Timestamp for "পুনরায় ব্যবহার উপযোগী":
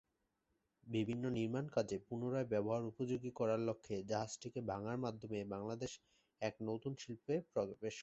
2.07-3.31